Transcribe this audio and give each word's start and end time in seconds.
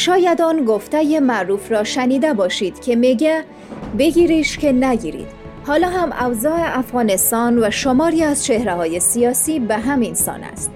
شاید 0.00 0.42
آن 0.42 0.64
گفته 0.64 1.20
معروف 1.20 1.72
را 1.72 1.84
شنیده 1.84 2.34
باشید 2.34 2.80
که 2.80 2.96
میگه 2.96 3.44
بگیریش 3.98 4.58
که 4.58 4.72
نگیرید. 4.72 5.26
حالا 5.66 5.88
هم 5.88 6.26
اوضاع 6.26 6.78
افغانستان 6.78 7.58
و 7.58 7.70
شماری 7.70 8.22
از 8.22 8.44
چهره 8.44 8.74
های 8.74 9.00
سیاسی 9.00 9.60
به 9.60 9.76
همین 9.76 10.14
سان 10.14 10.44
است. 10.44 10.70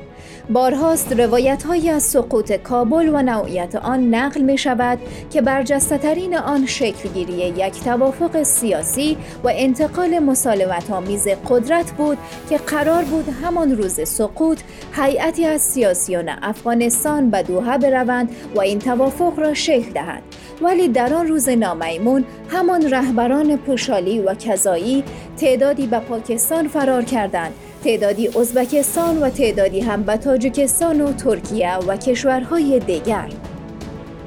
بارهاست 0.50 1.12
روایت 1.12 1.62
های 1.62 1.90
از 1.90 2.02
سقوط 2.02 2.52
کابل 2.52 3.08
و 3.08 3.22
نوعیت 3.22 3.74
آن 3.74 4.14
نقل 4.14 4.40
می 4.40 4.58
شود 4.58 4.98
که 5.30 5.40
برجسته 5.40 5.98
ترین 5.98 6.36
آن 6.36 6.66
شکلگیری 6.66 7.32
یک 7.32 7.84
توافق 7.84 8.42
سیاسی 8.42 9.16
و 9.44 9.52
انتقال 9.54 10.18
مسالمت 10.18 10.90
آمیز 10.90 11.28
قدرت 11.28 11.92
بود 11.92 12.18
که 12.50 12.56
قرار 12.56 13.04
بود 13.04 13.28
همان 13.44 13.76
روز 13.76 14.08
سقوط 14.08 14.60
هیئتی 14.96 15.46
از 15.46 15.60
سیاسیون 15.60 16.28
افغانستان 16.28 17.30
به 17.30 17.42
دوحه 17.42 17.78
بروند 17.78 18.30
و 18.54 18.60
این 18.60 18.78
توافق 18.78 19.38
را 19.38 19.54
شکل 19.54 19.92
دهند 19.92 20.22
ولی 20.62 20.88
در 20.88 21.14
آن 21.14 21.26
روز 21.26 21.48
نامیمون 21.48 22.24
همان 22.48 22.90
رهبران 22.90 23.56
پوشالی 23.56 24.20
و 24.20 24.34
کذایی 24.34 25.04
تعدادی 25.36 25.86
به 25.86 25.98
پاکستان 25.98 26.68
فرار 26.68 27.02
کردند 27.04 27.52
تعدادی 27.84 28.28
ازبکستان 28.28 29.18
و 29.18 29.30
تعدادی 29.30 29.80
هم 29.80 30.02
به 30.02 30.16
تاجیکستان 30.16 31.00
و 31.00 31.12
ترکیه 31.12 31.76
و 31.76 31.96
کشورهای 31.96 32.78
دیگر. 32.78 33.28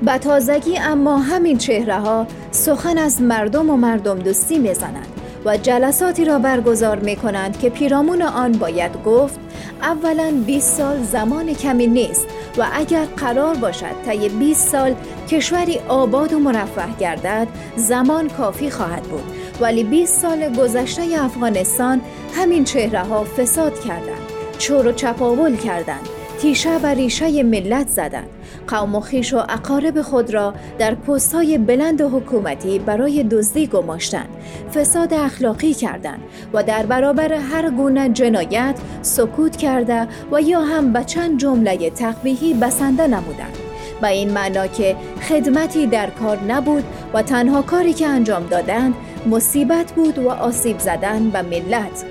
به 0.01 0.17
تازگی 0.17 0.77
اما 0.77 1.17
همین 1.17 1.57
چهره 1.57 1.99
ها 1.99 2.27
سخن 2.51 2.97
از 2.97 3.21
مردم 3.21 3.69
و 3.69 3.77
مردم 3.77 4.19
دوستی 4.19 4.59
می‌زنند 4.59 5.07
و 5.45 5.57
جلساتی 5.57 6.25
را 6.25 6.39
برگزار 6.39 6.99
می 6.99 7.15
کنند 7.15 7.59
که 7.59 7.69
پیرامون 7.69 8.21
آن 8.21 8.51
باید 8.51 9.03
گفت 9.05 9.39
اولا 9.81 10.33
20 10.45 10.77
سال 10.77 11.03
زمان 11.03 11.53
کمی 11.53 11.87
نیست 11.87 12.27
و 12.57 12.67
اگر 12.73 13.05
قرار 13.05 13.55
باشد 13.55 14.03
طی 14.05 14.29
20 14.29 14.67
سال 14.67 14.95
کشوری 15.29 15.79
آباد 15.87 16.33
و 16.33 16.39
مرفه 16.39 16.97
گردد 16.99 17.47
زمان 17.75 18.29
کافی 18.29 18.69
خواهد 18.69 19.03
بود. 19.03 19.36
ولی 19.61 19.83
20 19.83 20.21
سال 20.21 20.53
گذشته 20.53 21.03
افغانستان 21.19 22.01
همین 22.33 22.63
چهره 22.63 22.99
ها 22.99 23.23
فساد 23.23 23.79
کردند 23.79 24.21
چور 24.57 24.87
و 24.87 24.91
چپاول 24.91 25.55
کردند 25.55 26.09
تیشه 26.41 26.77
و 26.77 26.85
ریشه 26.85 27.43
ملت 27.43 27.87
زدند. 27.87 28.29
قوم 28.67 28.95
و 28.95 28.99
خیش 28.99 29.33
و 29.33 29.37
اقارب 29.37 30.01
خود 30.01 30.33
را 30.33 30.53
در 30.79 30.95
پست 30.95 31.35
های 31.35 31.57
بلند 31.57 32.01
حکومتی 32.01 32.79
برای 32.79 33.23
دزدی 33.23 33.67
گماشتند. 33.67 34.29
فساد 34.75 35.13
اخلاقی 35.13 35.73
کردند 35.73 36.19
و 36.53 36.63
در 36.63 36.85
برابر 36.85 37.33
هر 37.33 37.69
گونه 37.69 38.09
جنایت 38.09 38.75
سکوت 39.01 39.55
کرده 39.55 40.07
و 40.31 40.41
یا 40.41 40.61
هم 40.61 40.93
به 40.93 41.03
چند 41.03 41.39
جمله 41.39 41.89
تقبیهی 41.89 42.53
بسنده 42.53 43.07
نمودند. 43.07 43.57
به 44.01 44.07
این 44.07 44.31
معنا 44.31 44.67
که 44.67 44.95
خدمتی 45.29 45.87
در 45.87 46.09
کار 46.09 46.43
نبود 46.43 46.83
و 47.13 47.21
تنها 47.21 47.61
کاری 47.61 47.93
که 47.93 48.07
انجام 48.07 48.45
دادند 48.45 48.93
مصیبت 49.27 49.91
بود 49.91 50.19
و 50.19 50.29
آسیب 50.29 50.79
زدن 50.79 51.29
به 51.29 51.41
ملت 51.41 52.05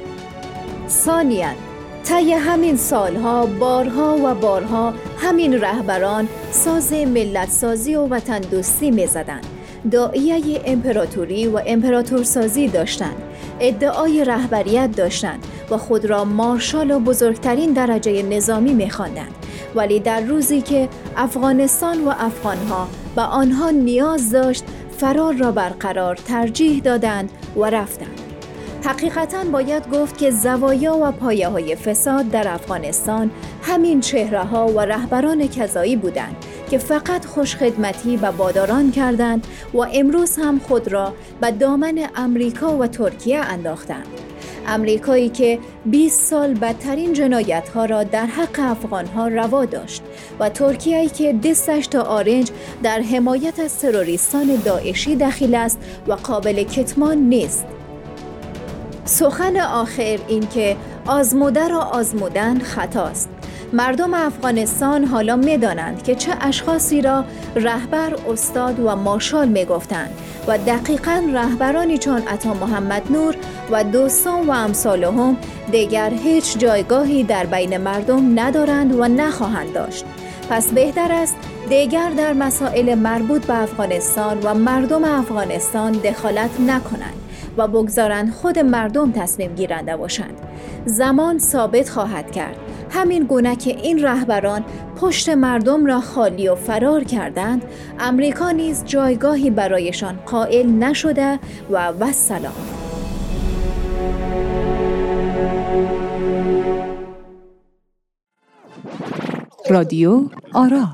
ثانیا 0.89 1.49
طی 2.05 2.33
همین 2.33 2.77
سالها 2.77 3.47
بارها 3.47 4.17
و 4.25 4.35
بارها 4.35 4.95
همین 5.19 5.61
رهبران 5.61 6.29
ساز 6.51 6.93
ملت 6.93 7.51
سازی 7.51 7.95
و 7.95 8.07
وطن 8.07 8.41
دوستی 8.41 8.91
می 8.91 9.07
زدن. 9.07 9.41
دائیه 9.91 10.61
امپراتوری 10.65 11.47
و 11.47 11.61
امپراتورسازی 11.67 12.69
داشتند 12.69 13.23
ادعای 13.61 14.25
رهبریت 14.25 14.91
داشتند 14.97 15.47
و 15.71 15.77
خود 15.77 16.05
را 16.05 16.25
مارشال 16.25 16.91
و 16.91 16.99
بزرگترین 16.99 17.73
درجه 17.73 18.23
نظامی 18.23 18.75
می 18.75 18.91
خواندند. 18.91 19.35
ولی 19.75 20.01
در 20.01 20.21
روزی 20.21 20.61
که 20.61 20.89
افغانستان 21.17 22.05
و 22.05 22.09
افغانها 22.19 22.89
به 23.17 23.23
آنها 23.23 23.71
نیاز 23.71 24.33
داشت 24.33 24.65
فرار 24.99 25.35
را 25.35 25.53
برقرار 25.53 26.17
ترجیح 26.17 26.83
دادند 26.83 27.31
و 27.57 27.65
رفتند 27.65 28.21
حقیقتا 28.85 29.45
باید 29.45 29.91
گفت 29.91 30.19
که 30.19 30.31
زوایا 30.31 30.97
و 30.97 31.13
پایه 31.13 31.49
های 31.49 31.77
فساد 31.77 32.29
در 32.29 32.49
افغانستان 32.49 33.31
همین 33.63 34.01
چهره 34.01 34.45
ها 34.45 34.67
و 34.67 34.81
رهبران 34.81 35.49
کذایی 35.49 35.97
بودند 35.97 36.37
که 36.71 36.79
فقط 36.79 37.25
خوشخدمتی 37.25 38.17
و 38.17 38.33
باداران 38.33 38.91
کردند 38.91 39.47
و 39.75 39.79
امروز 39.79 40.37
هم 40.37 40.59
خود 40.59 40.89
را 40.89 41.13
به 41.41 41.51
دامن 41.51 42.09
امریکا 42.17 42.77
و 42.77 42.87
ترکیه 42.87 43.39
انداختند. 43.39 44.07
امریکایی 44.67 45.29
که 45.29 45.59
20 45.85 46.21
سال 46.23 46.55
بدترین 46.55 47.13
جنایت 47.13 47.69
ها 47.69 47.85
را 47.85 48.05
در 48.05 48.27
حق 48.27 48.61
افغان 48.61 49.07
ها 49.07 49.29
روا 49.29 49.65
داشت 49.65 50.03
و 50.41 50.49
ترکیه 50.49 51.09
که 51.09 51.33
دستش 51.33 51.87
تا 51.87 52.03
آرنج 52.03 52.51
در 52.83 53.01
حمایت 53.01 53.61
از 53.61 53.79
تروریستان 53.79 54.57
داعشی 54.65 55.17
دخیل 55.17 55.55
است 55.55 55.79
و 56.07 56.13
قابل 56.13 56.63
کتمان 56.63 57.19
نیست. 57.19 57.67
سخن 59.05 59.57
آخر 59.57 60.19
این 60.29 60.49
که 60.49 60.77
آزموده 61.07 61.69
را 61.69 61.81
آزمودن 61.81 62.59
خطاست. 62.59 63.36
مردم 63.77 64.15
افغانستان 64.15 65.05
حالا 65.05 65.37
می‌دانند 65.37 66.03
که 66.03 66.15
چه 66.15 66.33
اشخاصی 66.41 67.03
را 67.03 67.25
رهبر 67.57 68.15
استاد 68.31 68.81
و 68.81 68.97
مارشال 68.97 69.49
می‌گفتند 69.49 70.11
و 70.49 70.59
دقیقا 70.59 71.23
رهبرانی 71.33 71.99
چون 71.99 72.23
عطا 72.23 72.55
محمد 72.55 73.03
نور 73.13 73.35
و 73.71 73.85
دوستان 73.85 74.47
و 74.47 74.51
امثالهم 74.51 75.37
دیگر 75.71 76.11
هیچ 76.11 76.59
جایگاهی 76.59 77.25
در 77.25 77.47
بین 77.47 77.77
مردم 77.77 78.41
ندارند 78.41 78.95
و 78.95 79.09
نخواهند 79.09 79.73
داشت. 79.73 80.05
پس 80.51 80.73
بهتر 80.73 81.13
است 81.13 81.37
دیگر 81.69 82.11
در 82.11 82.33
مسائل 82.33 82.95
مربوط 82.95 83.47
به 83.47 83.63
افغانستان 83.63 84.39
و 84.43 84.55
مردم 84.55 85.05
افغانستان 85.05 85.93
دخالت 85.93 86.61
نکنند 86.61 87.15
و 87.57 87.69
بگذارند 87.69 88.33
خود 88.33 88.59
مردم 88.59 89.13
تصمیم 89.13 89.55
گیرنده 89.55 89.97
باشند. 89.97 90.41
زمان 90.87 91.39
ثابت 91.39 91.89
خواهد 91.89 92.31
کرد. 92.31 92.57
همین 92.97 93.25
گونه 93.25 93.57
که 93.57 93.71
این 93.71 94.03
رهبران 94.03 94.65
پشت 95.01 95.29
مردم 95.29 95.87
را 95.87 96.01
خالی 96.01 96.49
و 96.49 96.55
فرار 96.55 97.05
کردند 97.05 97.65
امریکا 98.01 98.51
نیز 98.51 98.85
جایگاهی 98.85 99.51
برایشان 99.51 100.17
قائل 100.27 100.67
نشده 100.67 101.39
و 101.71 101.89
وسلام 101.89 102.53
رادیو 109.71 110.21
آرا 110.55 110.89